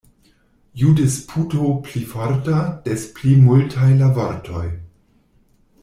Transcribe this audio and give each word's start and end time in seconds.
Ju 0.83 0.87
disputo 0.99 1.67
pli 1.87 2.01
forta, 2.13 2.57
des 2.87 3.03
pli 3.19 3.31
multaj 3.45 3.91
la 4.01 4.09
vortoj. 4.17 4.65